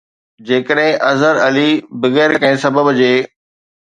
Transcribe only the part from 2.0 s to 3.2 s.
بغير ڪنهن سبب جي